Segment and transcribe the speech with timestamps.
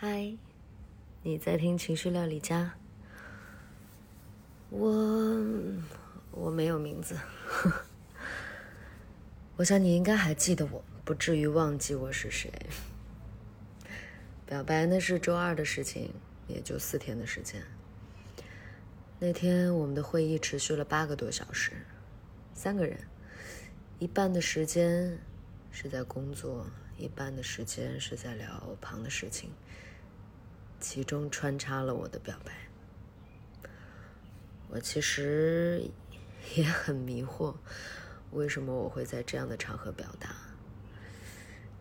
[0.00, 0.32] 嗨，
[1.24, 2.74] 你在听情绪料理家？
[4.70, 5.44] 我
[6.30, 7.18] 我没有名字，
[9.58, 12.48] 我想你应该还记得我，不至于忘记我是谁。
[14.46, 16.14] 表白那是周二的事情，
[16.46, 17.60] 也就四天的时间。
[19.18, 21.72] 那天我们的会议持续了八个多小时，
[22.54, 23.00] 三个人，
[23.98, 25.18] 一半的时间
[25.72, 29.50] 是在工作，一半的时间是在聊旁的事情。
[30.80, 32.52] 其中穿插了我的表白，
[34.68, 35.90] 我其实
[36.54, 37.56] 也很迷惑，
[38.32, 40.36] 为什么我会在这样的场合表达？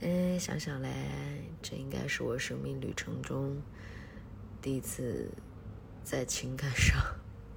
[0.00, 3.62] 哎，想想来，这应该是我生命旅程中
[4.60, 5.30] 第一次
[6.04, 7.00] 在情感上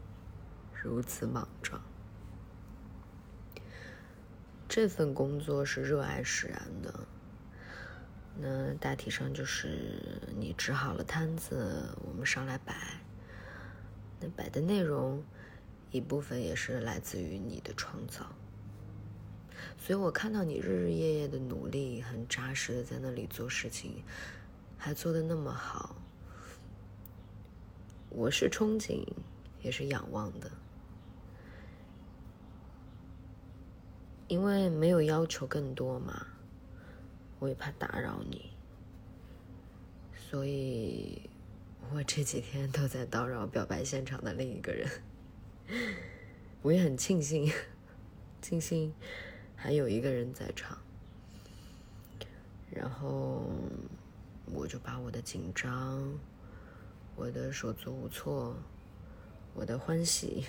[0.73, 1.81] 如此莽撞。
[4.69, 7.07] 这份工作是热爱使然的。
[8.37, 12.75] 那大体上就是你支好了摊子，我们上来摆。
[14.19, 15.23] 那摆的内容，
[15.91, 18.25] 一部分也是来自于你的创造。
[19.77, 24.03] 所以我看到你日日夜夜的努力，很扎实的在那里做事情，
[24.77, 25.95] 还做的那么好。
[28.09, 29.05] 我是憧憬，
[29.61, 30.51] 也是仰望的，
[34.27, 36.27] 因为没有要求更多嘛。
[37.39, 38.51] 我也怕打扰你，
[40.15, 41.29] 所以
[41.91, 44.89] 我这几天都在叨扰表白现场的另一个人。
[46.61, 47.51] 我也很庆幸，
[48.41, 48.93] 庆幸
[49.55, 50.77] 还有一个人在场。
[52.71, 53.45] 然后
[54.53, 56.17] 我就把我的紧张、
[57.15, 58.55] 我的手足无措、
[59.53, 60.45] 我的欢喜，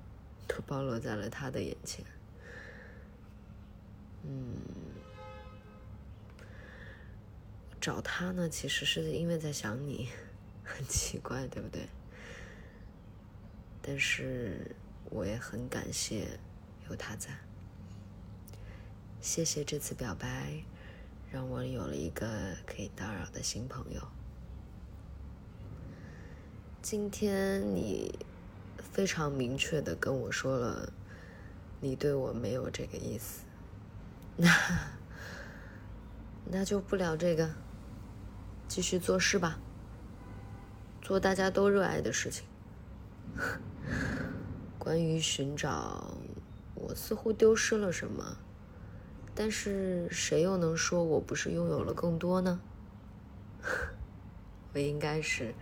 [0.48, 2.04] 都暴露在了他的眼前。
[4.24, 4.54] 嗯。
[7.80, 10.08] 找他呢，其实是因为在想你，
[10.62, 11.88] 很奇怪，对不对？
[13.80, 14.76] 但是
[15.08, 16.38] 我也很感谢
[16.90, 17.30] 有他在，
[19.22, 20.62] 谢谢这次表白，
[21.32, 22.28] 让我有了一个
[22.66, 24.02] 可以打扰的新朋友。
[26.82, 28.18] 今天你
[28.76, 30.92] 非常明确的跟我说了，
[31.80, 33.44] 你对我没有这个意思，
[34.36, 34.50] 那
[36.52, 37.50] 那就不聊这个。
[38.70, 39.58] 继续做事吧，
[41.02, 42.46] 做大家都热爱的事情。
[44.78, 46.16] 关于寻找，
[46.76, 48.36] 我似乎丢失了什么，
[49.34, 52.60] 但是谁又能说我不是拥有了更多呢？
[54.72, 55.52] 我应该是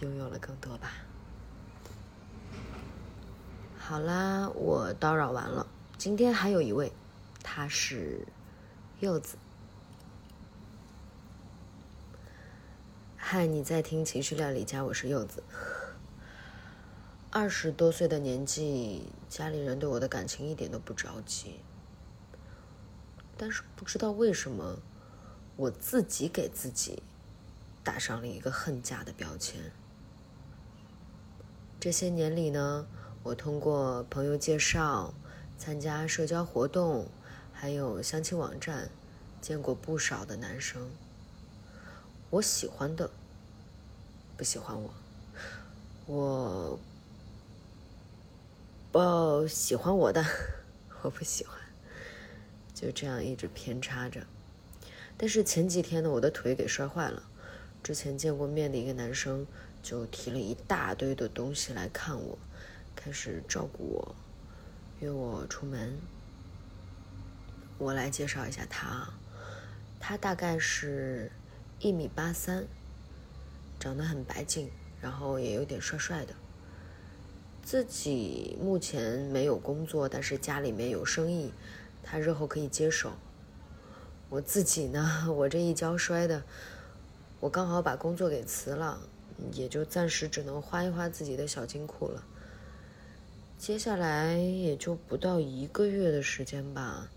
[0.00, 0.92] 拥有了更多吧。
[3.76, 5.66] 好啦，我叨扰完了。
[5.98, 6.90] 今天还有一位，
[7.42, 8.26] 他是
[9.00, 9.36] 柚子。
[13.34, 15.42] 嗨，你在听情绪料理家，我是柚子。
[17.32, 21.58] 二十多岁的年纪，家里人对我的感情一点都不着急，
[23.36, 24.78] 但是不知道为什么，
[25.56, 27.02] 我自己给自己
[27.82, 29.72] 打上了一个恨嫁的标签。
[31.80, 32.86] 这些年里呢，
[33.24, 35.12] 我通过朋友介绍、
[35.58, 37.08] 参加社交活动，
[37.52, 38.90] 还有相亲网站，
[39.40, 40.88] 见过不少的男生。
[42.30, 43.10] 我喜欢的
[44.36, 44.94] 不喜欢我，
[46.06, 46.78] 我
[48.90, 50.24] 不喜欢我的
[51.02, 51.56] 我不喜欢，
[52.74, 54.26] 就这样一直偏差着。
[55.16, 57.22] 但是前几天呢，我的腿给摔坏了。
[57.82, 59.46] 之前见过面的一个男生
[59.82, 62.38] 就提了一大堆的东西来看我，
[62.96, 64.14] 开始照顾我，
[65.00, 65.96] 约我出门。
[67.78, 69.18] 我来介绍一下他啊，
[70.00, 71.30] 他大概是。
[71.80, 72.66] 一米八三，
[73.84, 76.32] 长得很白净，然后也有点帅帅的。
[77.62, 81.52] 自己目前没有工作，但是家里面有生意，
[82.02, 83.12] 他日后可以接手。
[84.30, 86.42] 我自己呢，我这一跤摔的，
[87.40, 88.98] 我刚好把工作给辞了，
[89.52, 92.24] 也就暂时只能花一花自己的小金库了。
[93.58, 97.10] 接下来也就不到一个月的时间吧，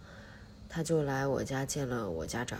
[0.67, 2.59] 他就来我家见了我家长。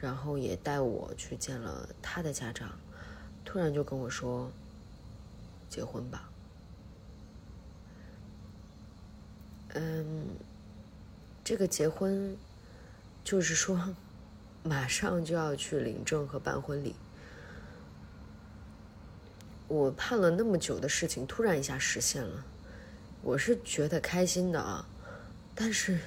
[0.00, 2.78] 然后也带我去见了他的家长，
[3.48, 4.50] 突然就跟我说
[5.70, 6.28] ：“结婚吧。”
[9.72, 10.26] 嗯，
[11.42, 12.36] 这个结婚，
[13.24, 13.94] 就是说，
[14.62, 16.94] 马上就要去领证和办婚礼。
[19.66, 22.44] 我盼了那么久的事情，突然一下实现了，
[23.22, 24.86] 我是觉得开心的啊，
[25.54, 25.98] 但是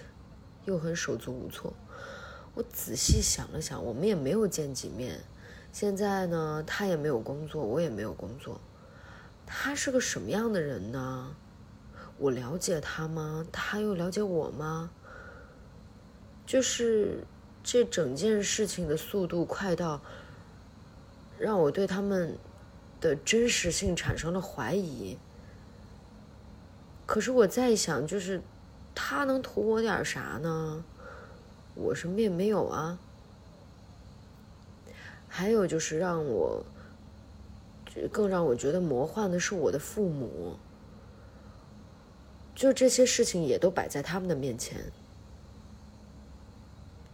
[0.66, 1.74] 又很手足无措。
[2.54, 5.20] 我仔细想了想，我们也没有见几面，
[5.72, 8.60] 现在呢，他也没有工作，我也没有工作。
[9.46, 11.36] 他是个什么样的人呢？
[12.18, 13.46] 我了解他吗？
[13.52, 14.92] 他又了解我吗？
[16.46, 17.24] 就是
[17.64, 20.02] 这整件事情的速度快到，
[21.40, 22.38] 让我对他们
[23.00, 25.18] 的真实性产生了怀疑。
[27.06, 28.42] 可是我在想，就是
[28.94, 30.84] 他能图我点啥呢？
[31.76, 33.00] 我什么也没有啊。
[35.34, 36.66] 还有就是让我，
[38.12, 40.58] 更让我觉得魔幻的是我的父母，
[42.54, 44.92] 就这些事情也都摆在他们的面前，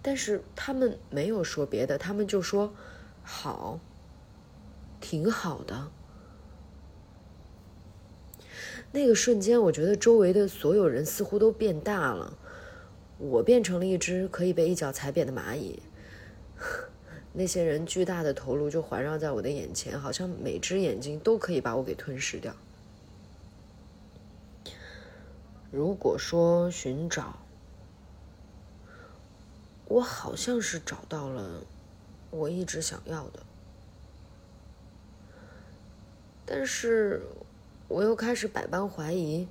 [0.02, 2.74] 但是他们没有说别的，他们就说
[3.24, 3.80] 好，
[5.00, 5.92] 挺好的。
[8.94, 12.36] 那个瞬间，我觉得周围的所有人似乎都变大了，
[13.20, 15.84] 我变成了一只可以被一脚踩扁的蚂蚁。
[17.40, 22.56] 那些人巨大的头颅就环绕在我的眼前，好像每只眼睛都可以把我给吞噬掉。
[25.70, 27.38] 如果说寻找，
[29.86, 31.62] 我好像是找到了
[32.32, 33.44] 我一直想要的，
[36.44, 37.22] 但是
[37.88, 39.48] 我又开始百般怀疑，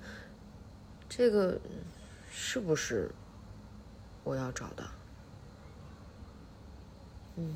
[1.09, 1.61] 这个
[2.33, 3.13] 是不是
[4.25, 4.96] 我要找的？
[7.37, 7.55] 嗯。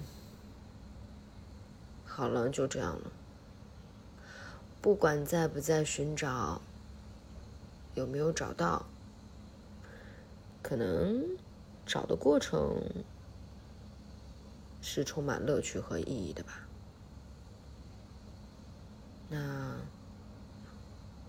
[2.05, 3.11] 好了，就这样了。
[4.82, 6.61] 不管在不在寻找，
[7.94, 8.85] 有没有找到，
[10.62, 11.25] 可能
[11.87, 12.82] 找的过程
[14.82, 16.67] 是充满乐趣和意义的吧。
[19.29, 19.76] 那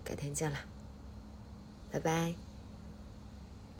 [0.02, 0.58] 改天见了，
[1.90, 2.51] 拜拜。